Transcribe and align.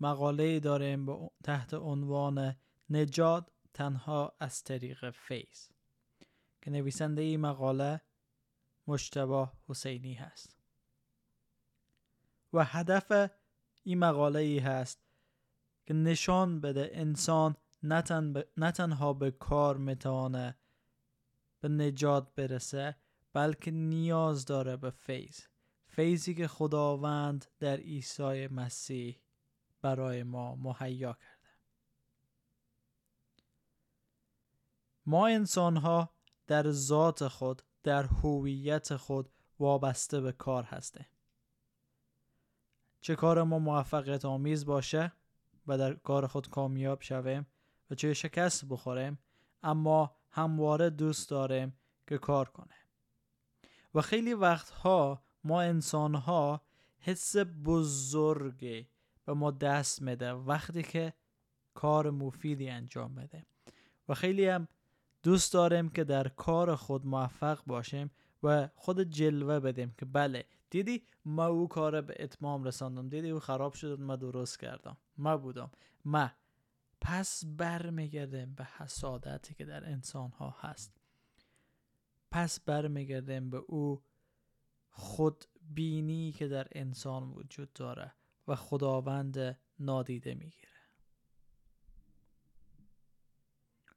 مقاله 0.00 0.60
داریم 0.60 1.30
تحت 1.44 1.74
عنوان 1.74 2.56
نجات 2.90 3.50
تنها 3.74 4.36
از 4.40 4.64
طریق 4.64 5.10
فیض. 5.10 5.68
که 6.62 6.70
نویسنده 6.70 7.22
این 7.22 7.40
مقاله 7.40 8.00
مشتبه 8.86 9.48
حسینی 9.68 10.14
هست. 10.14 10.56
و 12.52 12.64
هدف 12.64 13.30
این 13.82 13.98
مقاله 13.98 14.40
ای 14.40 14.58
هست 14.58 15.00
که 15.86 15.94
نشان 15.94 16.60
بده 16.60 16.90
انسان 16.92 17.56
نه 18.56 18.72
تنها 18.72 19.12
به 19.12 19.30
کار 19.30 19.76
می‌توانه 19.76 20.56
به 21.60 21.68
نجات 21.68 22.34
برسه 22.34 22.96
بلکه 23.32 23.70
نیاز 23.70 24.44
داره 24.44 24.76
به 24.76 24.90
فیض. 24.90 25.40
فیضی 25.86 26.34
که 26.34 26.48
خداوند 26.48 27.46
در 27.58 27.76
عیسی 27.76 28.46
مسیح 28.46 29.20
برای 29.86 30.22
ما 30.22 30.54
مهیا 30.56 31.12
کرده. 31.12 31.50
ما 35.06 35.26
انسان 35.26 35.76
ها 35.76 36.10
در 36.46 36.70
ذات 36.70 37.28
خود 37.28 37.62
در 37.82 38.02
هویت 38.02 38.96
خود 38.96 39.30
وابسته 39.58 40.20
به 40.20 40.32
کار 40.32 40.64
هستیم. 40.64 41.06
چه 43.00 43.16
کار 43.16 43.42
ما 43.42 43.58
موفقیت 43.58 44.24
آمیز 44.24 44.66
باشه 44.66 45.12
و 45.66 45.78
در 45.78 45.94
کار 45.94 46.26
خود 46.26 46.50
کامیاب 46.50 47.02
شویم 47.02 47.46
و 47.90 47.94
چه 47.94 48.14
شکست 48.14 48.64
بخوریم 48.64 49.18
اما 49.62 50.16
همواره 50.30 50.90
دوست 50.90 51.30
داریم 51.30 51.78
که 52.06 52.18
کار 52.18 52.48
کنیم. 52.48 52.86
و 53.94 54.00
خیلی 54.00 54.34
وقتها 54.34 55.22
ما 55.44 55.62
انسان 55.62 56.14
ها 56.14 56.62
حس 56.98 57.36
بزرگی 57.64 58.95
به 59.26 59.34
ما 59.34 59.50
دست 59.50 60.02
میده 60.02 60.32
وقتی 60.32 60.82
که 60.82 61.12
کار 61.74 62.10
مفیدی 62.10 62.68
انجام 62.68 63.14
بده. 63.14 63.46
و 64.08 64.14
خیلی 64.14 64.46
هم 64.46 64.68
دوست 65.22 65.52
داریم 65.52 65.88
که 65.88 66.04
در 66.04 66.28
کار 66.28 66.76
خود 66.76 67.06
موفق 67.06 67.64
باشیم 67.66 68.10
و 68.42 68.68
خود 68.74 69.00
جلوه 69.00 69.60
بدیم 69.60 69.94
که 69.98 70.04
بله 70.04 70.44
دیدی 70.70 71.06
ما 71.24 71.46
او 71.46 71.68
کار 71.68 72.00
به 72.00 72.14
اتمام 72.18 72.64
رساندم 72.64 73.08
دیدی 73.08 73.30
او 73.30 73.40
خراب 73.40 73.72
شد 73.72 74.00
ما 74.00 74.16
درست 74.16 74.58
کردم. 74.60 74.96
ما 75.18 75.36
بودم. 75.36 75.70
ما 76.04 76.30
پس 77.00 77.44
برمیگردیم 77.46 78.54
به 78.54 78.64
حسادتی 78.64 79.54
که 79.54 79.64
در 79.64 79.84
انسان 79.84 80.30
ها 80.30 80.56
هست. 80.60 81.00
پس 82.30 82.60
برمیگردیم 82.60 83.50
به 83.50 83.56
او 83.56 84.02
خود 84.90 85.44
بینی 85.62 86.32
که 86.32 86.48
در 86.48 86.68
انسان 86.72 87.30
وجود 87.30 87.72
داره. 87.72 88.12
و 88.48 88.56
خداوند 88.56 89.58
نادیده 89.78 90.34
می‌گیره. 90.34 90.66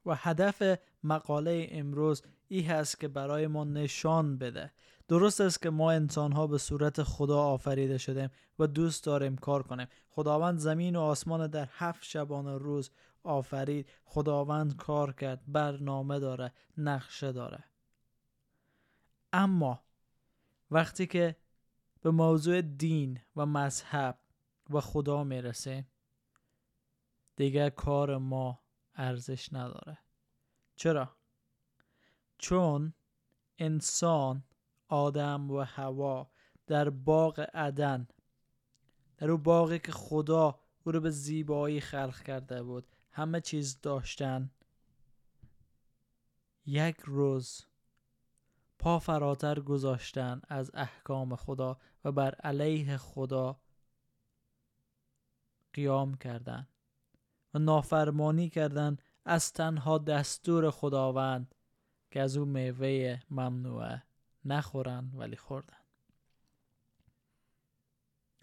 و 0.05 0.15
هدف 0.15 0.79
مقاله 1.03 1.67
امروز 1.71 2.21
ای 2.47 2.61
هست 2.61 2.99
که 2.99 3.07
برای 3.07 3.47
ما 3.47 3.63
نشان 3.63 4.37
بده. 4.37 4.71
درست 5.07 5.41
است 5.41 5.61
که 5.61 5.69
ما 5.69 5.91
انسان 5.91 6.31
ها 6.31 6.47
به 6.47 6.57
صورت 6.57 7.03
خدا 7.03 7.43
آفریده 7.43 7.97
شدیم 7.97 8.29
و 8.59 8.67
دوست 8.67 9.03
داریم 9.03 9.35
کار 9.35 9.63
کنیم. 9.63 9.87
خداوند 10.09 10.57
زمین 10.57 10.95
و 10.95 11.01
آسمان 11.01 11.47
در 11.47 11.69
هفت 11.71 12.03
شبانه 12.03 12.57
روز 12.57 12.91
آفرید. 13.23 13.89
خداوند 14.05 14.75
کار 14.75 15.13
کرد 15.13 15.41
برنامه 15.47 16.19
داره 16.19 16.53
نقشه 16.77 17.31
داره. 17.31 17.63
اما 19.33 19.83
وقتی 20.71 21.07
که 21.07 21.35
به 22.01 22.11
موضوع 22.11 22.61
دین 22.61 23.19
و 23.35 23.45
مذهب 23.45 24.19
و 24.69 24.81
خدا 24.81 25.23
می‌رسه. 25.23 25.85
دیگه 27.35 27.69
کار 27.69 28.17
ما 28.17 28.59
ارزش 28.95 29.53
نداره. 29.53 29.97
چرا؟ 30.75 31.09
چون 32.37 32.93
انسان 33.57 34.43
آدم 34.87 35.51
و 35.51 35.59
هوا 35.59 36.31
در 36.67 36.89
باغ 36.89 37.49
عدن 37.53 38.07
در 39.17 39.31
او 39.31 39.37
باغی 39.37 39.79
که 39.79 39.91
خدا 39.91 40.59
او 40.83 40.91
رو 40.91 40.99
به 40.99 41.09
زیبایی 41.09 41.81
خلق 41.81 42.23
کرده 42.23 42.63
بود 42.63 42.87
همه 43.11 43.41
چیز 43.41 43.81
داشتن. 43.81 44.51
یک 46.65 46.97
روز 46.99 47.65
پا 48.79 48.99
فراتر 48.99 49.59
گذاشتن 49.59 50.41
از 50.47 50.71
احکام 50.73 51.35
خدا 51.35 51.77
و 52.05 52.11
بر 52.11 52.35
علیه 52.35 52.97
خدا 52.97 53.59
قیام 55.79 56.17
کردند 56.17 56.67
و 57.53 57.59
نافرمانی 57.59 58.49
کردند 58.49 59.01
از 59.25 59.53
تنها 59.53 59.97
دستور 59.97 60.71
خداوند 60.71 61.55
که 62.11 62.21
از 62.21 62.37
او 62.37 62.45
میوه 62.45 63.19
ممنوعه 63.31 64.03
نخورن 64.45 65.11
ولی 65.15 65.35
خوردن. 65.35 65.77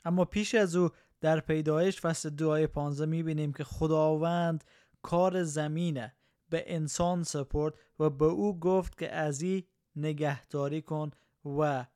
اما 0.05 0.25
پیش 0.25 0.55
از 0.55 0.77
او 0.77 0.91
در 1.21 1.41
پیدایش 1.41 2.01
فصل 2.01 2.31
دعای 2.31 2.67
پانزه 2.67 3.07
می‌بینیم 3.07 3.53
که 3.53 3.65
خداوند 3.65 4.65
کار 5.03 5.43
زمینه 5.43 6.17
به 6.49 6.75
انسان 6.75 7.23
سپرد 7.23 7.75
و 7.99 8.11
به 8.11 8.25
او 8.25 8.61
گفت 8.61 8.99
که 8.99 9.13
از 9.13 9.43
این 9.43 9.65
نگهداری 9.97 10.83
کن 10.83 11.11
و 11.45 11.87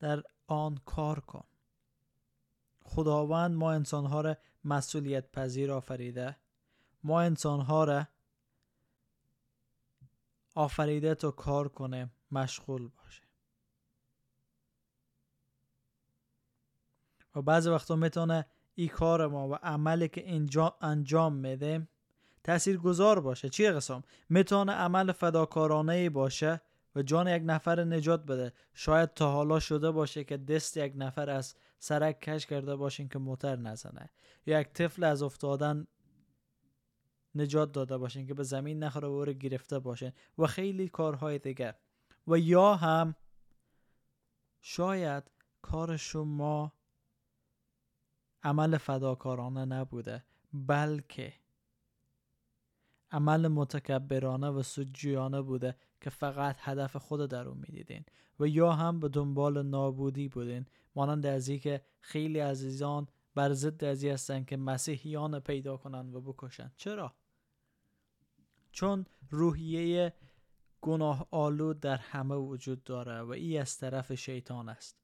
در 0.00 0.22
آن 0.46 0.78
کار 0.84 1.20
کن. 1.20 1.53
خداوند 2.84 3.56
ما 3.56 3.72
انسانها 3.72 4.20
را 4.20 4.36
مسئولیت 4.64 5.32
پذیر 5.32 5.72
آفریده. 5.72 6.36
ما 7.02 7.20
انسانها 7.20 7.84
را 7.84 8.06
آفریده 10.54 11.14
تو 11.14 11.30
کار 11.30 11.68
کنه 11.68 12.10
مشغول 12.30 12.88
باشه. 12.88 13.22
و 17.34 17.42
بعضی 17.42 17.70
وقتا 17.70 17.96
می‌تونه 17.96 18.46
ای 18.74 18.88
کار 18.88 19.26
ما 19.26 19.48
و 19.48 19.54
عملی 19.54 20.08
که 20.08 20.34
انجام 20.80 21.32
میده 21.32 21.88
تأثیر 22.44 22.76
گذار 22.76 23.20
باشه. 23.20 23.48
چی 23.48 23.70
قسم؟ 23.70 24.02
می‌تونه 24.28 24.72
عمل 24.72 25.12
فداکارانه 25.12 26.10
باشه 26.10 26.60
و 26.96 27.02
جان 27.02 27.28
یک 27.28 27.42
نفر 27.46 27.84
نجات 27.84 28.24
بده. 28.26 28.52
شاید 28.74 29.14
تا 29.14 29.32
حالا 29.32 29.60
شده 29.60 29.90
باشه 29.90 30.24
که 30.24 30.36
دست 30.36 30.76
یک 30.76 30.92
نفر 30.96 31.30
از 31.30 31.54
سرک 31.84 32.20
کش 32.20 32.46
کرده 32.46 32.76
باشین 32.76 33.08
که 33.08 33.18
موتر 33.18 33.56
نزنه. 33.56 34.10
یا 34.46 34.60
یک 34.60 34.68
طفل 34.68 35.04
از 35.04 35.22
افتادن 35.22 35.86
نجات 37.34 37.72
داده 37.72 37.98
باشین 37.98 38.26
که 38.26 38.34
به 38.34 38.42
زمین 38.42 38.84
نخوره 38.84 39.08
و 39.08 39.32
گرفته 39.32 39.78
باشین. 39.78 40.12
و 40.38 40.46
خیلی 40.46 40.88
کارهای 40.88 41.38
دیگه. 41.38 41.74
و 42.26 42.38
یا 42.38 42.74
هم 42.74 43.14
شاید 44.60 45.24
کار 45.62 45.96
شما 45.96 46.72
عمل 48.42 48.76
فداکارانه 48.76 49.64
نبوده 49.64 50.24
بلکه 50.52 51.32
عمل 53.10 53.48
متکبرانه 53.48 54.48
و 54.48 54.62
سجیانه 54.62 55.42
بوده. 55.42 55.76
که 56.04 56.10
فقط 56.10 56.56
هدف 56.60 56.96
خود 56.96 57.30
در 57.30 57.48
اون 57.48 57.58
می‌دیدین 57.58 58.04
و 58.40 58.46
یا 58.46 58.72
هم 58.72 59.00
به 59.00 59.08
دنبال 59.08 59.62
نابودی 59.62 60.28
بودین. 60.28 60.66
مانند 60.94 61.26
از 61.26 61.50
که 61.50 61.84
خیلی 62.00 62.38
عزیزان 62.38 63.08
بر 63.34 63.52
ضد 63.52 63.84
ازی 63.84 64.08
هستن 64.08 64.44
که 64.44 64.56
مسیحیان 64.56 65.40
پیدا 65.40 65.76
کنن 65.76 66.14
و 66.14 66.20
بکشن. 66.20 66.72
چرا؟ 66.76 67.14
چون 68.72 69.06
روحیه 69.30 70.14
گناه 70.80 71.28
آلود 71.30 71.80
در 71.80 71.96
همه 71.96 72.34
وجود 72.34 72.84
داره 72.84 73.20
و 73.20 73.30
ای 73.30 73.58
از 73.58 73.78
طرف 73.78 74.14
شیطان 74.14 74.68
است. 74.68 74.96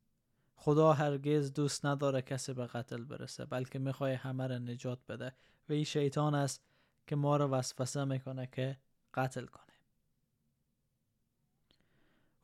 خدا 0.57 0.93
هرگز 0.93 1.53
دوست 1.53 1.87
نداره 1.87 2.23
کسی 2.23 2.53
به 2.55 2.67
قتل 2.67 3.05
برسه 3.05 3.47
بلکه 3.47 3.79
می‌خوای 3.79 4.13
همه 4.13 4.47
را 4.47 4.59
نجات 4.59 4.99
بده. 5.09 5.35
و 5.69 5.73
ای 5.73 5.85
شیطان 5.85 6.35
است 6.35 6.65
که 7.07 7.17
ما 7.17 7.37
رو 7.37 7.47
وسوسه 7.47 8.05
می‌کنه 8.05 8.49
که 8.53 8.79
قتل 9.15 9.47
کنه. 9.47 9.70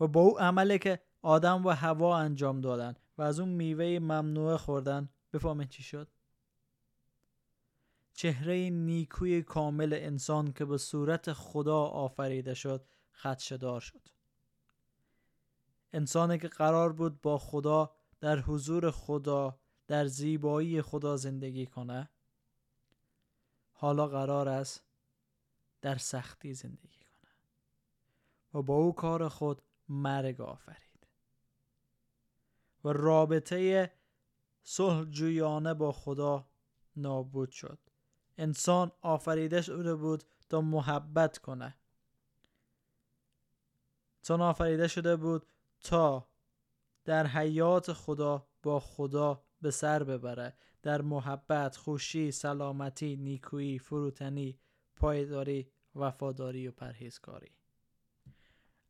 و 0.01 0.07
با 0.07 0.21
او 0.21 0.41
عملی 0.41 0.79
که 0.79 1.01
آدم 1.23 1.67
و 1.67 1.71
هوا 1.71 2.19
انجام 2.19 2.61
دادن 2.61 2.95
و 3.19 3.23
از 3.23 3.41
اون 3.41 3.49
میوه 3.49 3.99
ممنوعه 3.99 4.57
خوردن. 4.57 5.09
بفهمید 5.33 5.69
چی 5.69 5.83
شد؟ 5.83 6.09
چهره 8.15 8.71
نیکوی 8.71 9.43
کامل 9.43 9.93
انسان 9.93 10.53
که 10.53 10.65
به 10.65 10.79
صورت 10.79 11.33
خدا 11.33 11.83
آفریده 11.83 12.55
شد 12.55 12.85
خدشدار 13.13 13.81
شد. 13.81 14.01
انسانی 15.93 16.39
که 16.39 16.49
قرار 16.49 16.93
بود 16.93 17.21
با 17.21 17.39
خدا 17.39 17.91
در 18.21 18.39
حضور 18.39 18.91
خدا 18.91 19.59
در 19.87 20.07
زیبایی 20.07 20.83
خدا 20.83 21.17
زندگی 21.17 21.67
کنه 21.67 22.11
حالا 23.73 24.07
قرار 24.07 24.49
است 24.49 24.85
در 25.81 25.97
سختی 25.97 26.55
زندگی 26.55 27.05
کنه. 27.05 27.31
و 28.55 28.63
با 28.63 28.75
او 28.75 28.95
کار 28.95 29.29
خود 29.29 29.63
مرگ 29.89 30.41
آفرید. 30.41 31.07
و 32.85 32.89
رابطه 32.89 33.93
صلح 34.63 35.73
با 35.73 35.93
خدا 35.93 36.49
نابود 36.97 37.51
شد. 37.51 37.79
انسان 38.39 38.93
آفریده 39.01 39.63
شده 39.63 39.95
بود 39.95 40.25
تا 40.49 40.61
محبت 40.61 41.39
کنه. 41.39 41.77
انسان 44.19 44.41
آفریده 44.41 44.89
شده 44.89 45.17
بود 45.17 45.47
تا 45.81 46.29
در 47.05 47.27
حیات 47.27 47.93
خدا 47.93 48.49
با 48.63 48.81
خدا 48.81 49.45
به 49.61 49.71
سر 49.71 50.05
ببره. 50.05 50.57
در 50.83 51.03
محبت، 51.03 51.77
خوشی، 51.77 52.33
سلامتی، 52.33 53.17
نیکویی، 53.17 53.79
فروتنی، 53.79 54.59
پایداری، 54.97 55.71
وفاداری 55.95 56.69
و 56.69 56.73
پرهیزکاری. 56.73 57.51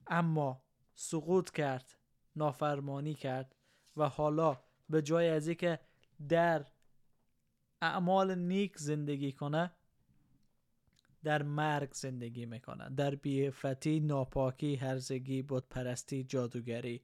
اما 0.07 0.66
سقوط 0.97 1.51
کرد 1.51 1.99
نافرمانی 2.37 3.15
کرد 3.15 3.55
و 3.97 4.09
حالا 4.09 4.61
به 4.89 5.03
جای 5.03 5.29
از 5.29 5.49
که 5.49 5.81
در 6.29 6.67
اعمال 7.83 8.35
نیک 8.35 8.79
زندگی 8.79 9.33
کنه 9.33 9.73
در 11.25 11.43
مرگ 11.43 11.93
زندگی 11.93 12.47
می‌کنه. 12.47 12.91
در 12.91 13.15
بیفتی 13.15 14.01
ناپاکی 14.01 14.77
هرزگی 14.77 15.43
پرستی 15.43 16.25
جادوگری 16.25 17.03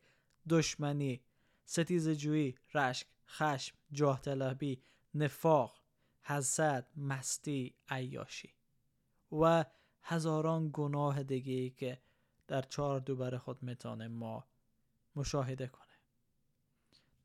دشمنی 0.49 1.21
ستیزجویی 1.65 2.55
رشک 2.75 3.07
خشم 3.29 3.77
جاه 3.93 4.21
طلبی 4.21 4.83
نفاق 5.15 5.83
حسد 6.23 6.87
مستی 6.97 7.75
عیاشی 7.89 8.55
و 9.33 9.65
هزاران 10.03 10.71
گناه 10.73 11.23
دیگه 11.23 11.71
که 11.71 11.99
در 12.53 12.63
چهار 12.63 13.01
دوباره 13.01 13.39
خود 13.39 13.63
می‌تونه 13.63 14.09
ما 14.09 14.45
مشاهده 15.17 15.67
کنه. 15.67 15.87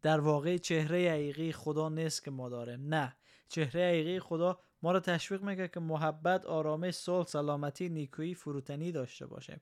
در 0.01 0.19
واقع 0.19 0.57
چهره 0.57 1.11
حقیقی 1.11 1.51
خدا 1.51 1.89
نیست 1.89 2.23
که 2.23 2.31
ما 2.31 2.49
داریم. 2.49 2.93
نه. 2.93 3.17
چهره 3.47 3.87
حقیقی 3.87 4.19
خدا 4.19 4.59
ما 4.81 4.91
رو 4.91 4.99
تشویق 4.99 5.43
میگه 5.43 5.67
که 5.67 5.79
محبت 5.79 6.45
آرامش 6.45 6.93
صلح 6.93 7.25
سلامتی 7.25 7.89
نیکویی 7.89 8.35
فروتنی 8.35 8.91
داشته 8.91 9.25
باشیم. 9.25 9.61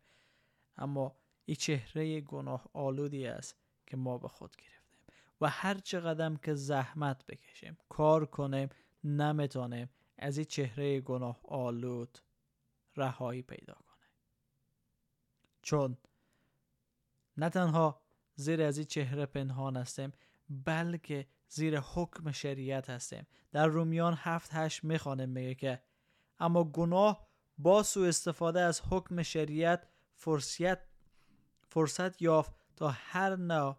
اما 0.78 1.16
این 1.46 1.56
چهره 1.56 2.22
گناه 2.22 2.70
آلودی 2.74 3.28
است 3.28 3.58
که 3.86 3.98
ما 3.98 4.18
به 4.18 4.28
خود 4.28 4.56
گرفتیم 4.56 5.00
و 5.42 5.50
هر 5.50 5.78
چقدر 5.78 6.36
که 6.36 6.54
زحمت 6.54 7.26
بکشیم 7.26 7.78
کار 7.90 8.26
کنیم 8.26 8.70
نمی‌تونیم 9.04 9.90
از 10.18 10.38
این 10.38 10.46
چهره 10.46 11.02
گناه 11.02 11.40
آلود 11.44 12.20
رهایی 12.96 13.42
پیدا 13.42 13.74
کنه 13.74 13.95
چون 15.66 15.98
نه 17.38 17.50
تنها 17.50 18.02
زیر 18.36 18.62
از 18.62 18.78
این 18.78 18.88
چهره 18.88 19.26
پنهان 19.26 19.78
هستیم 19.78 20.14
بلکه 20.50 21.28
زیر 21.48 21.80
حکم 21.80 22.32
شریعت 22.32 22.90
هستیم. 22.90 23.28
در 23.52 23.68
رومیان 23.68 24.14
هفت 24.18 24.50
هشت 24.54 24.84
می‌خوانیم 24.84 25.30
میگه 25.30 25.56
که 25.56 25.82
اما 26.40 26.64
گناه 26.64 27.28
با 27.58 27.84
سو 27.84 28.02
استفاده 28.02 28.62
از 28.62 28.82
حکم 28.90 29.24
شریعت 29.24 29.88
فرصت 30.16 30.78
فرصت 31.68 32.22
یافت 32.22 32.54
تا 32.76 32.90
هر 32.90 33.36
نوع 33.36 33.78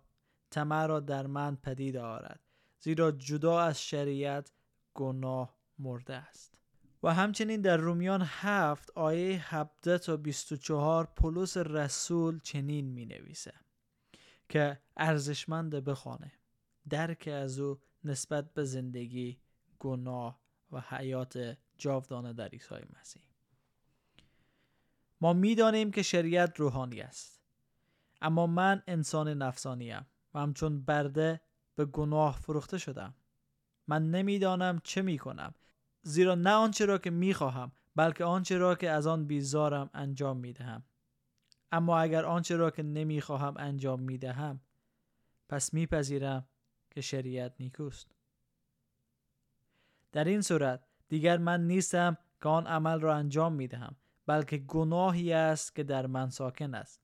طمع 0.51 0.87
را 0.87 1.01
در 1.01 1.27
من 1.27 1.57
پدید 1.57 1.97
آورد. 1.97 2.41
زیرا 2.81 3.11
جدا 3.11 3.61
از 3.61 3.83
شریعت 3.83 4.53
گناه 4.95 5.57
مرده 5.79 6.15
است. 6.15 6.56
و 7.07 7.15
همچنین 7.15 7.61
در 7.61 7.77
رومیان 7.77 8.23
هفت 8.25 8.91
آیه 8.91 9.55
17 9.55 9.99
تا 9.99 10.17
24 10.17 11.05
پولس 11.17 11.57
رسول 11.57 12.41
چنین 12.41 12.87
می 12.87 13.07
نویسه 13.07 13.55
که 14.49 14.81
ارزشمند 14.97 15.75
بخوانه 15.75 16.33
درک 16.89 17.29
از 17.33 17.59
او 17.59 17.79
نسبت 18.05 18.55
به 18.55 18.65
زندگی 18.65 19.39
گناه 19.79 20.41
و 20.73 20.81
حیات 20.81 21.57
جاودانه 21.79 22.33
در 22.33 22.49
عیسی 22.49 22.75
مسیح. 23.01 23.23
ما 25.21 25.33
می‌دانیم 25.33 25.91
که 25.91 26.03
شریعت 26.03 26.61
روحانی 26.61 27.01
است 27.01 27.41
اما 28.21 28.47
من 28.47 28.83
انسان 28.87 29.29
نفسانیم 29.29 30.07
و 30.35 30.39
همچون 30.39 30.85
برده 30.85 31.41
به 31.75 31.85
گناه 31.85 32.41
فروخته 32.41 32.79
شدم. 32.79 33.15
من 33.89 34.11
نمی‌دانم 34.11 34.81
چه 34.85 35.03
می 35.03 35.19
کنم 35.19 35.55
زیرا 36.09 36.35
نه 36.35 36.51
آنچه 36.51 36.85
را 36.85 36.99
که 36.99 37.11
می 37.11 37.35
خواهم 37.35 37.73
بلکه 37.97 38.25
آنچه 38.25 38.59
را 38.59 38.75
که 38.75 38.91
از 38.91 39.07
آن 39.07 39.27
بیزارم 39.27 39.91
انجام 39.95 40.37
می 40.37 40.53
دهم 40.53 40.83
اما 41.73 41.99
اگر 41.99 42.25
آنچه 42.25 42.57
را 42.57 42.71
که 42.71 42.83
نمی 42.83 43.21
خواهم 43.21 43.55
انجام 43.57 44.01
می 44.01 44.19
دهم 44.19 44.61
پس 45.49 45.75
میپذیرم 45.75 46.47
که 46.91 47.01
شریعت 47.01 47.55
نیکوست. 47.61 48.07
در 50.13 50.25
این 50.25 50.43
صورت 50.43 50.85
دیگر 51.09 51.39
من 51.39 51.67
نیستم 51.67 52.17
که 52.43 52.49
آن 52.49 52.67
عمل 52.67 53.01
را 53.01 53.15
انجام 53.15 53.53
می 53.53 53.69
دهم 53.69 53.97
بلکه 54.27 54.59
گناهی 54.59 55.33
است 55.33 55.75
که 55.75 55.83
در 55.83 56.07
من 56.07 56.31
ساکن 56.31 56.75
است. 56.75 57.01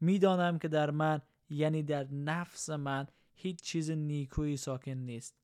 می‌دانم 0.00 0.58
که 0.58 0.68
در 0.68 0.90
من 0.90 1.20
یعنی 1.48 1.82
در 1.82 2.04
نفس 2.04 2.70
من 2.70 3.06
هیچ 3.34 3.62
چیز 3.62 3.90
نیکویی 3.90 4.56
ساکن 4.56 4.90
نیست. 4.90 5.36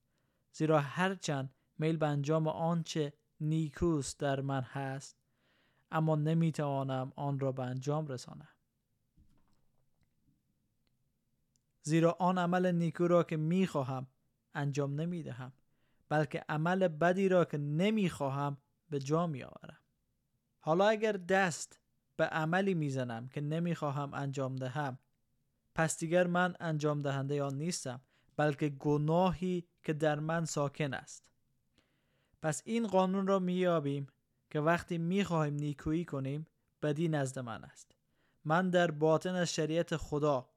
زیرا 0.53 0.81
هرچند 0.81 1.51
میل 1.79 1.97
به 1.97 2.07
انجام 2.07 2.49
آنچه 2.49 3.13
نیکوست 3.41 4.21
در 4.21 4.41
من 4.41 4.63
هست 4.63 5.17
اما 5.91 6.17
نمی‌توانم 6.17 7.13
آن 7.17 7.39
را 7.39 7.53
به 7.53 7.63
انجام 7.63 8.07
رسانم. 8.07 8.49
زیرا 11.83 12.17
آن 12.21 12.39
عمل 12.39 12.73
نیکو 12.73 13.07
را 13.07 13.23
که 13.23 13.37
می‌خواهم 13.37 14.07
انجام 14.55 15.01
نمی‌دهم 15.01 15.53
بلکه 16.09 16.45
عمل 16.49 16.89
بدی 16.89 17.29
را 17.29 17.45
که 17.45 17.59
نمی‌خواهم 17.59 18.59
به 18.91 18.99
جا 18.99 19.27
میآورم. 19.27 19.81
حالا 20.61 20.89
اگر 20.89 21.13
دست 21.13 21.81
به 22.17 22.25
عملی 22.25 22.75
می‌زنم 22.75 23.29
که 23.29 23.41
نمی‌خواهم 23.41 24.15
انجام 24.15 24.57
دهم 24.57 24.99
پس 25.75 25.99
دیگر 25.99 26.27
من 26.27 26.55
انجام 26.61 27.03
دهنده 27.03 27.43
آن 27.43 27.59
نیستم 27.59 28.01
بلکه 28.37 28.69
گناهی 28.69 29.69
که 29.83 29.93
در 29.93 30.21
من 30.21 30.45
ساکن 30.45 30.95
است. 30.95 31.31
پس 32.43 32.63
این 32.65 32.87
قانون 32.87 33.27
را 33.27 33.39
مییابیم 33.39 34.07
که 34.51 34.61
وقتی 34.61 34.99
می‌خواهیم 34.99 35.55
نیکویی 35.55 36.05
کنیم 36.05 36.47
بدی 36.83 37.09
نزد 37.09 37.39
من 37.39 37.65
است. 37.65 37.93
من 38.45 38.71
در 38.71 38.91
باطن 38.91 39.35
از 39.35 39.55
شریعت 39.55 39.97
خدا 39.97 40.49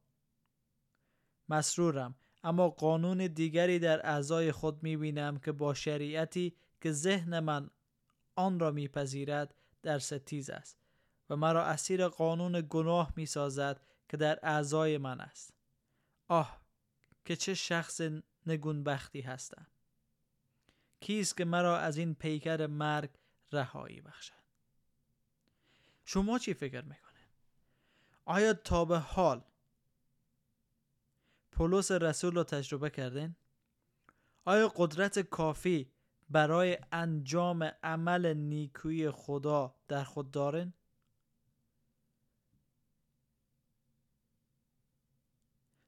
مسرورم 1.49 2.15
اما 2.43 2.69
قانون 2.69 3.17
دیگری 3.27 3.79
در 3.79 4.05
اعضای 4.05 4.51
خود 4.51 4.83
می‌بینم 4.83 5.37
که 5.37 5.51
با 5.51 5.73
شریعتی 5.73 6.55
که 6.81 6.91
ذهن 6.91 7.39
من 7.39 7.69
آن 8.35 8.59
را 8.59 8.71
میپذیرد 8.71 9.55
در 9.81 9.99
ستیز 9.99 10.49
است 10.49 10.77
و 11.29 11.35
مرا 11.35 11.65
اسیر 11.65 12.07
قانون 12.07 12.67
گناه 12.69 13.13
می‌سازد 13.15 13.81
که 14.09 14.17
در 14.17 14.39
اعضای 14.43 14.97
من 14.97 15.21
است. 15.21 15.53
آه 16.27 16.61
که 17.25 17.35
چه 17.35 17.53
شخص 17.53 18.01
نگونبختی 18.45 19.21
هستم! 19.21 19.67
کیست 20.99 21.37
که 21.37 21.45
مرا 21.45 21.77
از 21.77 21.97
این 21.97 22.15
پیکر 22.15 22.67
مرگ 22.67 23.09
رهایی 23.51 24.01
بخشد 24.01 24.33
شما 26.05 26.39
چی 26.39 26.53
فکر 26.53 26.81
می‌کنه؟ 26.81 27.19
آیا 28.25 28.53
تا 28.53 28.85
به 28.85 28.99
حال 28.99 29.43
پولس 31.51 31.91
رسول 31.91 32.35
رو 32.35 32.43
تجربه 32.43 32.89
کردین؟ 32.89 33.35
آیا 34.45 34.73
قدرت 34.75 35.19
کافی 35.19 35.91
برای 36.29 36.77
انجام 36.91 37.63
عمل 37.83 38.33
نیکوی 38.33 39.11
خدا 39.11 39.75
در 39.87 40.03
خود 40.03 40.31
دارین؟ 40.31 40.73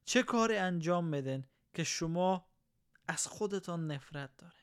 چه 0.04 0.22
کاری 0.22 0.56
انجام 0.56 1.04
میدن 1.04 1.44
که 1.74 1.84
شما 1.84 2.46
از 3.08 3.26
خودتان 3.26 3.86
نفرت 3.86 4.36
دارین؟ 4.36 4.61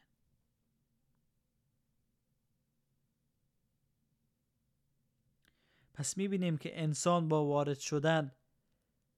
پس 5.99 6.17
می‌بینیم 6.17 6.57
که 6.57 6.81
انسان 6.81 7.27
با 7.27 7.45
وارد 7.45 7.79
شدن 7.79 8.31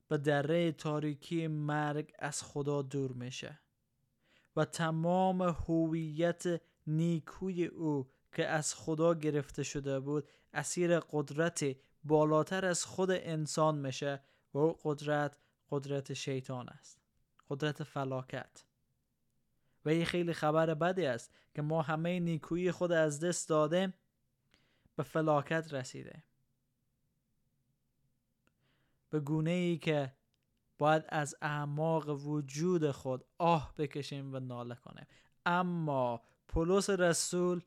به 0.07 0.17
دره 0.17 0.71
تاریکی 0.71 1.47
مرگ 1.47 2.13
از 2.19 2.43
خدا 2.43 2.81
دور 2.81 3.11
میشه 3.11 3.59
و 4.55 4.65
تمام 4.65 5.41
هویت 5.41 6.61
نیکوی 6.87 7.65
او 7.65 8.09
که 8.33 8.47
از 8.47 8.75
خدا 8.75 9.13
گرفته 9.13 9.63
شده 9.63 9.99
بود 9.99 10.29
اسیر 10.53 10.99
قدرت 10.99 11.65
بالاتر 12.03 12.65
از 12.65 12.85
خود 12.85 13.11
انسان 13.11 13.77
میشه 13.77 14.23
و 14.53 14.57
او 14.57 14.77
قدرت 14.83 15.37
قدرت 15.69 16.13
شیطان 16.13 16.69
است 16.69 17.01
قدرت 17.49 17.83
فلاکت. 17.83 18.65
و 19.85 19.89
این 19.89 20.05
خیلی 20.05 20.33
خبر 20.33 20.73
بدی 20.73 21.05
است 21.05 21.31
که 21.55 21.61
ما 21.61 21.81
همه 21.81 22.19
نیکویی 22.19 22.71
خود 22.71 22.91
از 22.91 23.19
دست 23.19 23.49
دادیم 23.49 23.93
به 24.95 25.03
فلاکت 25.03 25.73
رسیده 25.73 26.23
به 29.11 29.19
گونه 29.19 29.51
ای 29.51 29.77
که 29.77 30.13
باید 30.77 31.03
از 31.09 31.35
اعماق 31.41 32.09
وجود 32.09 32.91
خود 32.91 33.25
آه 33.37 33.73
بکشیم 33.77 34.33
و 34.33 34.39
ناله 34.39 34.75
کنیم. 34.75 35.05
اما 35.45 36.21
پولس 36.47 36.89
رسول 36.89 37.61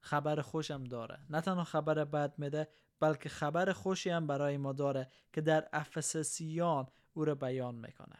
خبر 0.00 0.40
خوشم 0.42 0.84
داره. 0.84 1.18
نه 1.30 1.40
تنها 1.40 1.64
خبر 1.64 2.04
بد 2.04 2.38
میده 2.38 2.68
بلکه 3.00 3.28
خبر 3.28 3.72
خوشی 3.72 4.10
هم 4.10 4.26
برای 4.26 4.56
ما 4.56 4.72
داره 4.72 5.10
که 5.32 5.40
در 5.40 5.68
افسسیان 5.72 6.86
او 7.14 7.24
را 7.24 7.34
بیان 7.34 7.74
می‌کنه. 7.74 8.18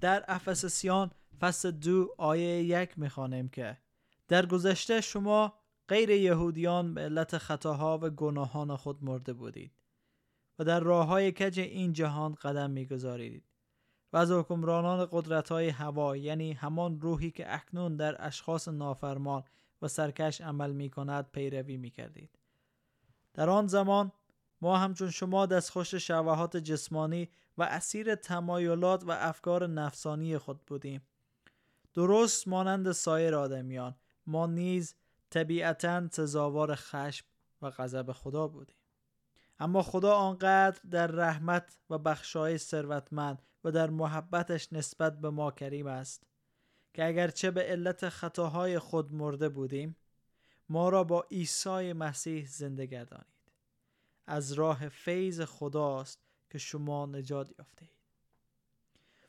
در 0.00 0.24
افسسیان 0.28 1.10
فصل 1.40 1.70
دو 1.70 2.14
آیه 2.18 2.62
یک 2.62 2.98
می‌خوانیم 2.98 3.48
که 3.48 3.78
در 4.28 4.46
گذشته 4.46 5.00
شما 5.00 5.54
غیر 5.88 6.10
یهودیان 6.10 6.94
به 6.94 7.00
علت 7.00 7.38
خطاها 7.38 7.98
و 8.02 8.10
گناهان 8.10 8.76
خود 8.76 9.04
مرده 9.04 9.32
بودید. 9.32 9.72
و 10.58 10.64
در 10.64 10.80
راه 10.80 11.06
های 11.06 11.32
کج 11.32 11.60
این 11.60 11.92
جهان 11.92 12.34
قدم 12.34 12.70
می‌گذارید 12.70 13.44
و 14.12 14.16
از 14.16 14.30
حکمرانان 14.30 15.08
قدرت 15.10 15.48
های 15.48 15.68
هوا 15.68 16.16
یعنی 16.16 16.52
همان 16.52 17.00
روحی 17.00 17.30
که 17.30 17.54
اکنون 17.54 17.96
در 17.96 18.26
اشخاص 18.26 18.68
نافرمان 18.68 19.44
و 19.82 19.88
سرکش 19.88 20.40
عمل 20.40 20.72
می 20.72 20.90
کند 20.90 21.30
پیروی 21.32 21.76
می 21.76 21.90
کردید. 21.90 22.38
در 23.34 23.50
آن 23.50 23.66
زمان 23.66 24.12
ما 24.60 24.78
همچون 24.78 25.10
شما 25.10 25.46
دستخوش 25.46 25.94
شواهات 25.94 26.56
جسمانی 26.56 27.28
و 27.58 27.62
اسیر 27.62 28.14
تمایلات 28.14 29.04
و 29.04 29.10
افکار 29.10 29.66
نفسانی 29.66 30.38
خود 30.38 30.66
بودیم. 30.66 31.02
درست 31.94 32.48
مانند 32.48 32.92
سایر 32.92 33.34
آدمیان 33.34 33.94
ما 34.26 34.46
نیز 34.46 34.94
طبیعتا 35.30 36.08
سزاوار 36.08 36.74
خشم 36.74 37.26
و 37.62 37.70
غضب 37.70 38.12
خدا 38.12 38.48
بودیم. 38.48 38.75
اما 39.58 39.82
خدا 39.82 40.14
آنقدر 40.14 40.80
در 40.90 41.06
رحمت 41.06 41.78
و 41.90 41.98
بخشای 41.98 42.58
ثروتمند 42.58 43.42
و 43.64 43.70
در 43.70 43.90
محبتش 43.90 44.72
نسبت 44.72 45.20
به 45.20 45.30
ما 45.30 45.50
کریم 45.50 45.86
است 45.86 46.22
که 46.94 47.06
اگرچه 47.06 47.50
به 47.50 47.62
علت 47.62 48.08
خطاهای 48.08 48.78
خود 48.78 49.14
مرده 49.14 49.48
بودیم 49.48 49.96
ما 50.68 50.88
را 50.88 51.04
با 51.04 51.26
عیسی 51.30 51.92
مسیح 51.92 52.46
زنده 52.46 52.86
گردانید. 52.86 53.26
از 54.26 54.52
راه 54.52 54.88
فیض 54.88 55.40
خداست 55.40 56.20
که 56.50 56.58
شما 56.58 57.06
نجات 57.06 57.48
یافته 57.58 57.82
اید 57.82 57.90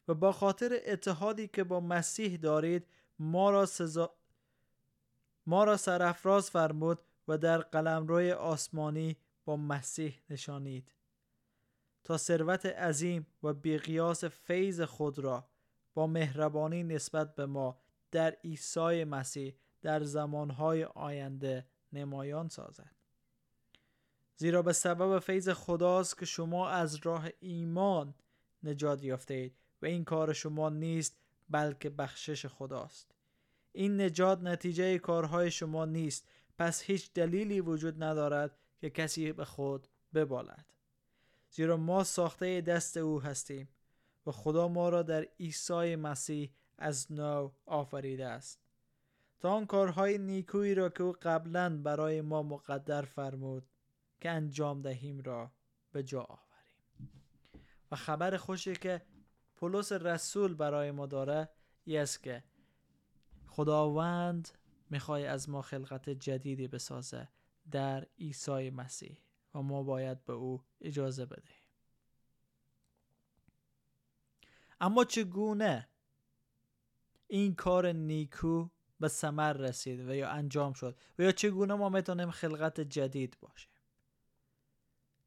و 0.07 0.13
با 0.13 0.31
خاطر 0.31 0.79
اتحادی 0.85 1.47
که 1.47 1.63
با 1.63 1.79
مسیح 1.79 2.37
دارید 2.37 2.87
ما 3.19 3.49
را 3.49 3.65
سزا 3.65 4.13
ما 5.45 5.63
را 5.63 5.77
سرافراز 5.77 6.49
فرمود 6.49 6.99
و 7.27 7.37
در 7.37 7.57
قلمروی 7.57 8.31
آسمانی 8.31 9.17
با 9.47 9.57
مسیح 9.57 10.19
نشانید. 10.29 10.91
تا 12.03 12.17
ثروت 12.17 12.65
عظیم 12.65 13.27
و 13.43 13.53
بیقیاس 13.53 14.23
فیض 14.23 14.81
خود 14.81 15.19
را 15.19 15.49
با 15.93 16.07
مهربانی 16.07 16.83
نسبت 16.83 17.35
به 17.35 17.45
ما 17.45 17.81
در 18.11 18.31
عیسی 18.31 19.03
مسیح 19.03 19.55
در 19.81 20.03
زمانهای 20.03 20.83
آینده 20.83 21.67
نمایان 21.93 22.47
سازد. 22.49 22.95
زیرا 24.35 24.61
به 24.61 24.73
سبب 24.73 25.19
فیض 25.19 25.49
خداست 25.49 26.17
که 26.17 26.25
شما 26.25 26.69
از 26.69 26.95
راه 27.03 27.29
ایمان 27.39 28.13
نجات 28.63 29.03
یافته 29.03 29.33
اید 29.33 29.55
و 29.81 29.85
این 29.85 30.03
کار 30.03 30.33
شما 30.33 30.69
نیست 30.69 31.17
بلکه 31.49 31.89
بخشش 31.89 32.45
خداست. 32.45 33.15
این 33.71 34.01
نجات 34.01 34.41
نتیجه 34.41 34.97
کارهای 34.97 35.51
شما 35.51 35.85
نیست. 35.85 36.27
پس 36.57 36.81
هیچ 36.81 37.13
دلیلی 37.13 37.61
وجود 37.61 38.03
ندارد 38.03 38.57
که 38.79 38.89
کسی 38.89 39.31
به 39.31 39.45
خود 39.45 39.87
ببالد. 40.13 40.73
زیرا 41.49 41.77
ما 41.77 42.03
ساخته 42.03 42.61
دست 42.61 42.97
او 42.97 43.21
هستیم 43.21 43.69
و 44.25 44.31
خدا 44.31 44.67
ما 44.67 44.89
را 44.89 45.03
در 45.03 45.27
عیسی 45.39 45.95
مسیح 45.95 46.51
از 46.77 47.11
نو 47.11 47.51
آفریده 47.65 48.27
است. 48.27 48.59
تا 49.39 49.51
آن 49.51 49.65
کارهای 49.65 50.17
نیکویی 50.17 50.75
را 50.75 50.89
که 50.89 51.03
او 51.03 51.11
قبلا 51.21 51.77
برای 51.77 52.21
ما 52.21 52.43
مقدر 52.43 53.01
فرمود 53.01 53.69
که 54.21 54.29
انجام 54.29 54.81
دهیم 54.81 55.21
را 55.21 55.51
به 55.91 56.03
جا 56.03 56.21
آوریم. 56.21 57.11
و 57.91 57.95
خبر 57.95 58.37
خوشی 58.37 58.75
که 58.75 59.01
پولس 59.55 59.91
رسول 59.91 60.53
برای 60.53 60.91
ما 60.91 61.05
داره 61.05 61.49
ای 61.83 61.97
است 61.97 62.23
که 62.23 62.43
خداوند 63.47 64.49
می‌خوای 64.89 65.25
از 65.25 65.49
ما 65.49 65.61
خلقت 65.61 66.09
جدیدی 66.09 66.67
بسازه 66.67 67.29
در 67.71 68.07
عیسی 68.19 68.69
مسیح 68.69 69.17
و 69.55 69.61
ما 69.61 69.83
باید 69.83 70.25
به 70.25 70.33
او 70.33 70.63
اجازه 70.81 71.25
بدهیم. 71.25 71.63
اما 74.81 75.03
چگونه 75.03 75.89
این 77.27 77.55
کار 77.55 77.91
نیکو 77.91 78.69
به 78.99 79.07
ثمر 79.07 79.53
رسید 79.53 79.99
و 79.99 80.15
یا 80.15 80.29
انجام 80.29 80.73
شد 80.73 80.97
و 81.19 81.23
یا 81.23 81.31
چگونه 81.31 81.73
ما 81.73 81.89
می‌تونیم 81.89 82.31
خلقت 82.31 82.81
جدید 82.81 83.37
باشیم؟ 83.41 83.71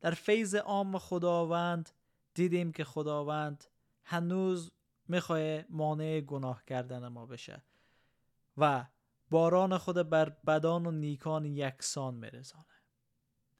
در 0.00 0.10
فیض 0.10 0.54
عام 0.54 0.98
خداوند 0.98 1.90
دیدیم 2.34 2.72
که 2.72 2.84
خداوند 2.84 3.64
هنوز 4.04 4.72
می‌خواه 5.08 5.62
مانع 5.68 6.20
گناه 6.20 6.64
کردن 6.64 7.08
ما 7.08 7.26
بشه 7.26 7.62
و 8.56 8.86
باران 9.30 9.78
خود 9.78 10.08
بر 10.10 10.28
بدان 10.28 10.86
و 10.86 10.90
نیکان 10.90 11.44
یکسان 11.44 12.14
میرزانه 12.14 12.64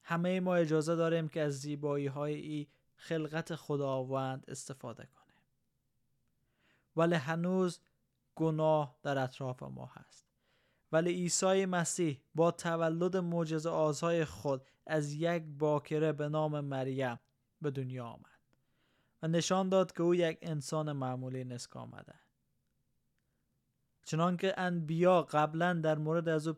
همه 0.03 0.41
ما 0.41 0.55
اجازه 0.55 0.97
داریم 0.97 1.29
که 1.29 1.41
از 1.41 1.61
زیبایی 1.61 2.07
های 2.07 2.35
ای 2.35 2.67
خلقت 2.97 3.55
خداوند 3.55 4.45
استفاده 4.49 5.03
کنیم. 5.03 5.37
ولی 6.97 7.15
هنوز 7.15 7.81
گناه 8.35 8.99
در 9.03 9.19
اطراف 9.19 9.63
ما 9.63 9.87
هست. 9.87 10.27
ولی 10.93 11.11
عیسی 11.11 11.67
مسیح 11.67 12.21
با 12.35 12.51
تولد 12.51 13.17
معجزه 13.17 13.71
آزهای 13.71 14.25
خود 14.25 14.71
از 14.87 15.13
یک 15.13 15.43
باکره 15.59 16.13
به 16.13 16.29
نام 16.29 16.61
مریم 16.61 17.21
به 17.63 17.71
دنیا 17.71 18.07
آمد 18.07 18.41
و 19.23 19.29
نشان 19.29 19.69
داد 19.69 19.93
که 19.93 20.03
او 20.03 20.15
یک 20.15 20.39
انسان 20.43 20.93
معمولی 20.93 21.45
نسک 21.45 21.77
آمده 21.77 22.15
چنانکه 24.05 24.55
انبیا 24.57 25.23
قبلا 25.23 25.73
در 25.75 25.99
مورد 25.99 26.29
از 26.29 26.49
او 26.49 26.57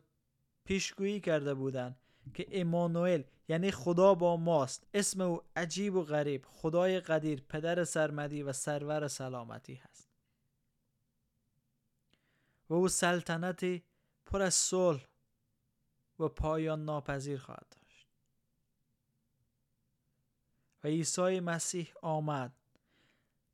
پیشگویی 0.64 1.20
کرده 1.20 1.54
بودند 1.54 1.96
که 2.34 2.46
ایمانوئل 2.48 3.22
یعنی 3.48 3.70
خدا 3.70 4.14
با 4.14 4.36
ماست 4.36 4.86
اسم 4.94 5.20
او 5.20 5.42
عجیب 5.56 5.94
و 5.94 6.02
غریب 6.02 6.46
خدای 6.48 7.00
قدیر 7.00 7.40
پدر 7.40 7.84
سرمدی 7.84 8.42
و 8.42 8.52
سرور 8.52 9.08
سلامتی 9.08 9.74
هست. 9.74 10.08
و 12.68 12.74
او 12.74 12.88
سلطنتی 12.88 13.84
پر 14.26 14.42
از 14.42 14.54
صلح 14.54 15.06
و 16.18 16.28
پایان 16.28 16.84
ناپذیر 16.84 17.38
خواهد 17.38 17.66
داشت. 17.70 18.08
و 20.84 20.88
عیسی 20.88 21.40
مسیح 21.40 21.92
آمد. 22.02 22.52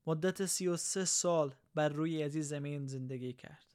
مدت 0.06 0.46
سی 0.46 0.68
و 0.68 0.76
سه 0.76 1.04
سال 1.04 1.54
بر 1.74 1.88
روی 1.88 2.22
از 2.22 2.32
زمین 2.32 2.86
زندگی 2.86 3.32
کرد. 3.32 3.67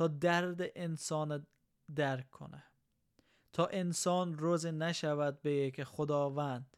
تا 0.00 0.08
درد 0.08 0.60
انسان 0.74 1.46
درک 1.94 2.30
کنه. 2.30 2.64
تا 3.52 3.66
انسان 3.66 4.38
روز 4.38 4.66
نشود 4.66 5.42
به 5.42 5.70
که 5.70 5.84
خداوند. 5.84 6.76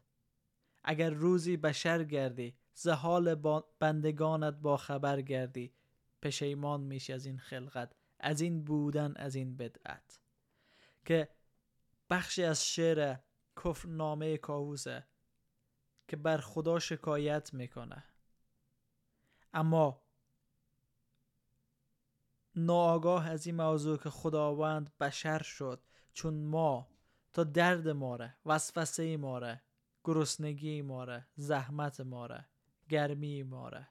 اگر 0.83 1.09
روزی 1.09 1.57
بشر 1.57 2.03
گردی 2.03 2.57
زحال 2.73 3.35
بندگانت 3.79 4.53
با 4.53 4.77
خبر 4.77 5.21
گردی. 5.21 5.73
پشیمان 6.21 6.81
میشی 6.81 7.13
از 7.13 7.25
این 7.25 7.37
خلقت 7.37 7.95
از 8.19 8.41
این 8.41 8.63
بودن 8.63 9.13
از 9.15 9.35
این 9.35 9.57
بدعت. 9.57 10.19
که 11.05 11.29
بخشی 12.09 12.43
از 12.43 12.67
شعر 12.67 13.17
کفرنامه 13.63 14.37
کاووسه 14.37 15.07
که 16.07 16.15
بر 16.15 16.37
خدا 16.37 16.79
شکایت 16.79 17.53
می‌کنه. 17.53 18.03
اما 19.53 20.02
ناآگاه 22.55 23.29
از 23.29 23.45
این 23.45 23.55
موضوع 23.55 23.97
که 23.97 24.09
خداوند 24.09 24.91
بشر 24.99 25.41
شد 25.41 25.81
چون 26.13 26.33
ما 26.33 26.87
تا 27.33 27.43
درد 27.43 27.89
ماره 27.89 28.35
وسوسه 28.45 29.17
ماره 29.17 29.61
گرسنگی 30.03 30.81
ماره 30.81 31.27
زحمت 31.35 31.99
ماره 31.99 32.45
گرمی 32.89 33.43
ماره. 33.43 33.87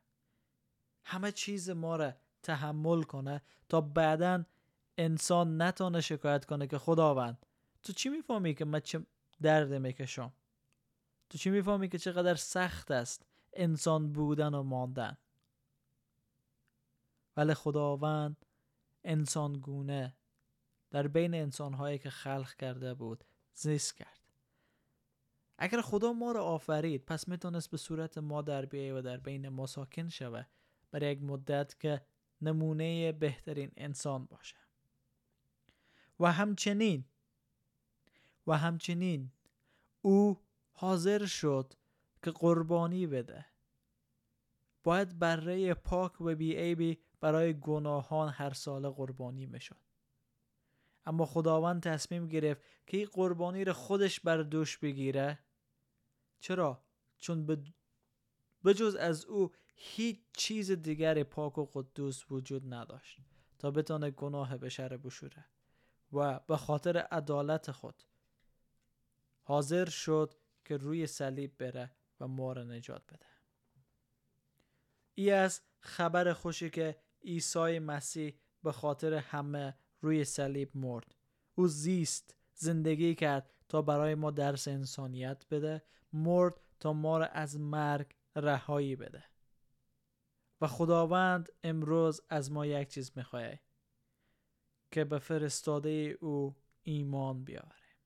همه 1.05 1.33
چیز 1.33 1.71
ماره 1.71 2.17
تحمل 2.43 3.03
کنه 3.03 3.43
تا 3.69 3.81
بعدا 3.81 4.45
انسان 4.99 5.63
نتونه 5.63 6.01
شکایت 6.01 6.45
کنه 6.45 6.67
که 6.67 6.79
خداوند 6.79 7.47
تو 7.83 7.93
چی 7.93 8.09
می‌فهمی 8.09 8.55
که 8.55 8.65
من 8.65 8.81
چه 8.81 9.07
درد 9.43 9.73
می‌کشم؟ 9.73 10.33
تو 11.31 11.39
چی 11.39 11.51
می‌فهمی 11.51 11.89
که 11.89 11.99
چقدر 11.99 12.35
سخت 12.35 12.91
است 12.91 13.27
انسان 13.53 14.13
بودن 14.13 14.55
و 14.55 14.63
ماندن؟ 14.63 15.17
ولی 17.37 17.55
خداوند 17.55 18.47
انسان 19.05 19.53
گونه 19.53 20.17
در 20.91 21.09
بین 21.09 21.35
انسانهایی 21.35 21.99
که 21.99 22.11
خلق 22.11 22.55
کرده 22.55 22.95
بود 22.95 23.25
زیست 23.55 23.97
کرد. 23.97 24.21
اگر 25.59 25.81
خدا 25.81 26.13
ما 26.13 26.33
را 26.33 26.45
آفرید 26.45 27.05
پس 27.05 27.29
می‌تونست 27.29 27.71
به 27.71 27.77
صورت 27.77 28.19
ما 28.19 28.43
در 28.43 28.67
بیایه 28.67 28.95
و 28.95 29.03
در 29.03 29.17
بین 29.17 29.49
ما 29.49 29.67
ساکن 29.67 30.09
شوه 30.09 30.45
برای 30.91 31.13
یک 31.13 31.23
مدت 31.23 31.81
که 31.81 32.07
نمونه 32.41 33.13
بهترین 33.13 33.73
انسان 33.77 34.25
باشه. 34.25 34.57
و 36.21 36.33
همچنین 36.33 37.05
و 38.47 38.59
همچنین 38.59 39.33
او 40.03 40.41
حاضر 40.73 41.27
شد 41.27 41.75
که 42.23 42.31
قربانی 42.31 43.07
بده. 43.07 43.47
باید 44.85 45.19
بره 45.19 45.75
پاک 45.75 46.21
و 46.21 46.35
بی 46.35 46.57
برای 47.23 47.61
گناهان 47.61 48.29
هر 48.29 48.53
سال 48.53 48.89
قربانی 48.89 49.47
می‌شد 49.47 49.77
اما 51.07 51.27
خداوند 51.27 51.83
تصمیم 51.83 52.29
گرفت 52.29 52.63
که 52.87 52.97
این 52.97 53.09
قربانی 53.13 53.65
را 53.65 53.73
خودش 53.73 54.21
بر 54.21 54.43
دوش 54.43 54.79
بگیره. 54.79 55.39
چرا؟ 56.41 56.83
چون 57.19 57.47
به 58.65 58.75
جز 58.75 58.95
از 58.95 59.25
او 59.25 59.53
هیچ 59.75 60.21
چیز 60.33 60.71
دیگر 60.71 61.23
پاک 61.23 61.59
و 61.59 61.67
قدوس 61.73 62.25
وجود 62.31 62.75
نداشت 62.75 63.19
تا 63.59 63.71
بتانه 63.71 64.11
گناه 64.11 64.57
بشر 64.57 64.97
بشوره 64.97 65.45
و 66.13 66.41
به 66.41 66.57
خاطر 66.57 66.97
عدالت 66.97 67.71
خود 67.71 68.03
حاضر 69.43 69.89
شد 69.89 70.35
که 70.65 70.77
روی 70.77 71.07
صلیب 71.07 71.59
بره 71.59 71.91
و 72.21 72.29
ما 72.29 72.53
را 72.53 72.65
نجات 72.65 73.03
بده. 73.07 73.27
ای 75.15 75.31
از 75.31 75.61
خبر 75.81 76.33
خوشی 76.33 76.71
که 76.71 76.97
عیسی 77.25 77.79
مسیح 77.79 78.35
به 78.63 78.73
خاطر 78.73 79.15
همه 79.15 79.75
روی 80.01 80.25
صلیب 80.25 80.77
مرد. 80.77 81.15
او 81.55 81.67
زیست 81.67 82.37
زندگی 82.55 83.15
کرد 83.15 83.51
تا 83.69 83.83
برای 83.83 84.15
ما 84.15 84.31
درس 84.31 84.69
انسانیت 84.69 85.47
بده 85.51 85.83
مرد 86.13 86.61
تا 86.81 86.93
ما 86.93 87.19
را 87.19 87.27
از 87.27 87.61
مرگ 87.61 88.17
رهایی 88.37 88.97
بده. 88.97 89.25
و 90.61 90.67
خداوند 90.67 91.49
امروز 91.65 92.21
از 92.31 92.53
ما 92.53 92.67
یک 92.67 92.89
چیز 92.89 93.13
می‌خواه 93.17 93.53
که 94.91 95.05
به 95.05 95.19
فرستاده 95.19 96.19
او 96.21 96.57
ایمان 96.83 97.45
بیاوریم 97.45 97.97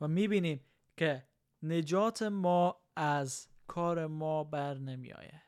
و 0.00 0.08
می‌بینیم 0.08 0.64
که 0.96 1.28
نجات 1.62 2.22
ما 2.22 2.80
از 2.96 3.48
کار 3.66 4.06
ما 4.06 4.44
بر 4.44 4.74
نمیآید. 4.74 5.45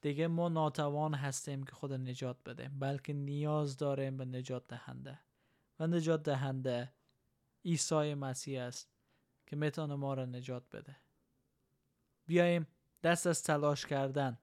دیگه 0.00 0.26
ما 0.28 0.48
ناتوان 0.48 1.14
هستیم 1.14 1.62
که 1.62 1.72
خود 1.72 1.92
نجات 1.92 2.36
بده 2.44 2.70
بلکه 2.78 3.12
نیاز 3.12 3.76
داریم 3.76 4.16
به 4.16 4.24
نجات 4.24 4.68
دهنده. 4.68 5.18
و 5.80 5.86
نجات 5.86 6.22
دهنده 6.22 6.92
عیسی 7.64 8.14
مسیح 8.14 8.62
است 8.62 8.88
که 9.46 9.56
می‌تونه 9.56 9.94
ما 9.94 10.14
را 10.14 10.24
نجات 10.24 10.62
بده. 10.72 10.96
بیایم 12.26 12.66
دست 13.02 13.26
از 13.26 13.42
تلاش 13.42 13.86
کردن 13.86 14.38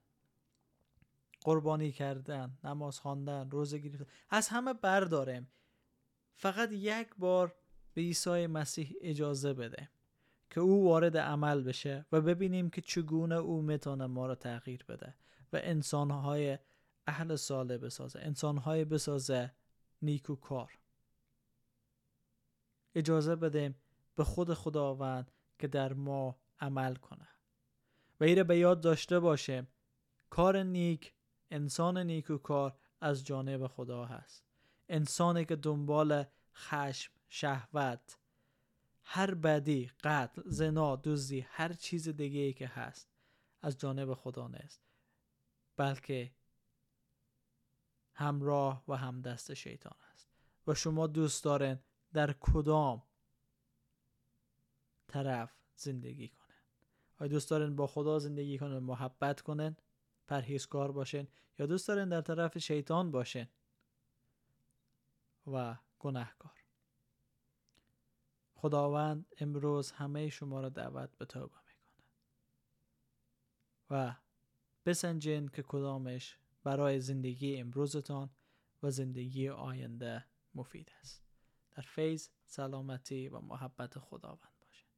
قربانی 1.41 1.91
کردن 1.91 2.57
نماز 2.63 2.99
خواندن 2.99 3.49
روزه 3.49 3.77
گرفتن 3.77 4.05
از 4.29 4.47
همه 4.47 4.73
برداریم. 4.73 5.51
فقط 6.35 6.71
یک 6.71 7.15
بار 7.17 7.55
به 7.93 8.01
عیسی 8.01 8.47
مسیح 8.47 8.95
اجازه 9.01 9.53
بده 9.53 9.89
که 10.49 10.59
او 10.61 10.83
وارد 10.83 11.17
عمل 11.17 11.63
بشه 11.63 12.05
و 12.11 12.21
ببینیم 12.21 12.69
که 12.69 12.81
چگونه 12.81 13.35
او 13.35 13.61
می‌تونه 13.61 14.05
ما 14.05 14.27
را 14.27 14.35
تغییر 14.35 14.83
بده. 14.83 15.15
و 15.55 15.59
انسانهای 15.63 16.57
اهل 17.07 17.35
ساله 17.35 17.77
بسازه 17.77 18.19
انسانهای 18.19 18.85
بسازه 18.85 19.51
نیکو 20.01 20.35
کار. 20.35 20.79
اجازه 22.95 23.35
بدیم 23.35 23.75
به 24.15 24.23
خود 24.23 24.53
خداوند 24.53 25.31
که 25.59 25.67
در 25.67 25.93
ما 25.93 26.35
عمل 26.59 26.95
کنه. 26.95 27.27
و 28.19 28.23
ایره 28.23 28.43
به 28.43 28.57
یاد 28.57 28.81
داشته 28.81 29.19
باشیم 29.19 29.67
کار 30.29 30.63
نیک 30.63 31.13
انسان 31.51 31.97
نیکو 31.97 32.37
کار 32.37 32.77
از 33.01 33.25
جانب 33.25 33.67
خدا 33.67 34.05
هست. 34.05 34.43
انسانی 34.89 35.45
که 35.45 35.55
دنبال 35.55 36.25
خشم 36.53 37.11
شهوت 37.29 38.19
هر 39.03 39.33
بدی 39.33 39.91
قتل 40.03 40.41
زنا 40.45 40.95
دزدی 40.95 41.39
هر 41.39 41.73
چیز 41.73 42.09
دیگه 42.09 42.39
ای 42.39 42.53
که 42.53 42.67
هست 42.67 43.09
از 43.61 43.77
جانب 43.77 44.13
خدا 44.13 44.47
نیست. 44.47 44.84
بلکه 45.77 46.31
همراه 48.13 48.83
و 48.87 48.93
همدست 48.97 49.53
شیطان 49.53 49.97
است. 50.13 50.29
و 50.67 50.73
شما 50.73 51.07
دوست 51.07 51.43
دارین 51.43 51.79
در 52.13 52.33
کدام 52.39 53.03
طرف 55.07 55.53
زندگی 55.75 56.27
کنن 56.27 56.45
آیا 57.19 57.27
دوست 57.27 57.49
دارین 57.49 57.75
با 57.75 57.87
خدا 57.87 58.19
زندگی 58.19 58.57
کنن 58.57 58.79
محبت 58.79 59.41
کنن 59.41 59.75
پرهیزکار 60.27 60.91
باشین 60.91 61.27
یا 61.59 61.65
دوست 61.65 61.87
دارین 61.87 62.09
در 62.09 62.21
طرف 62.21 62.57
شیطان 62.57 63.11
باشین 63.11 63.47
و 65.47 65.75
گناهکار؟ 65.99 66.51
خداوند 68.55 69.25
امروز 69.37 69.91
همه 69.91 70.29
شما 70.29 70.61
را 70.61 70.69
دعوت 70.69 71.17
به 71.17 71.25
توبه 71.25 71.57
می‌کنه 71.67 72.05
و 73.89 74.15
بسنجین 74.85 75.47
که 75.47 75.63
کدامش 75.67 76.37
برای 76.63 76.99
زندگی 76.99 77.57
امروزتان 77.57 78.29
و 78.83 78.91
زندگی 78.91 79.49
آینده 79.49 80.25
مفید 80.55 80.91
است. 80.99 81.23
در 81.75 81.83
فیض 81.83 82.29
سلامتی 82.45 83.29
و 83.29 83.39
محبت 83.39 83.99
خداوند 83.99 84.53
باشید 84.61 84.89